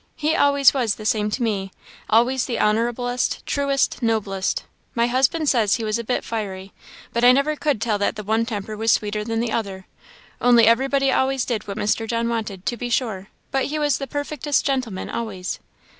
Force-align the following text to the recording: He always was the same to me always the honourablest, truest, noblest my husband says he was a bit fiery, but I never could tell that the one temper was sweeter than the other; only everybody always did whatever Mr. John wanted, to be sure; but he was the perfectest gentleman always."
He 0.15 0.35
always 0.35 0.73
was 0.73 0.95
the 0.95 1.05
same 1.05 1.29
to 1.29 1.43
me 1.43 1.71
always 2.09 2.45
the 2.47 2.59
honourablest, 2.59 3.45
truest, 3.45 4.01
noblest 4.01 4.63
my 4.95 5.05
husband 5.05 5.47
says 5.47 5.75
he 5.75 5.83
was 5.83 5.99
a 5.99 6.03
bit 6.03 6.23
fiery, 6.23 6.73
but 7.13 7.23
I 7.23 7.31
never 7.31 7.55
could 7.55 7.79
tell 7.79 7.99
that 7.99 8.15
the 8.15 8.23
one 8.23 8.43
temper 8.47 8.75
was 8.75 8.91
sweeter 8.91 9.23
than 9.23 9.41
the 9.41 9.51
other; 9.51 9.85
only 10.41 10.65
everybody 10.65 11.11
always 11.11 11.45
did 11.45 11.67
whatever 11.67 11.85
Mr. 11.85 12.07
John 12.09 12.29
wanted, 12.29 12.65
to 12.65 12.77
be 12.77 12.89
sure; 12.89 13.27
but 13.51 13.65
he 13.65 13.77
was 13.77 13.99
the 13.99 14.07
perfectest 14.07 14.65
gentleman 14.65 15.07
always." 15.11 15.59